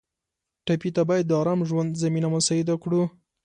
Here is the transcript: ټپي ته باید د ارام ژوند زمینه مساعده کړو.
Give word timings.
ټپي 0.65 0.89
ته 0.95 1.01
باید 1.09 1.25
د 1.27 1.31
ارام 1.41 1.59
ژوند 1.69 1.99
زمینه 2.03 2.27
مساعده 2.35 2.75
کړو. 2.83 3.03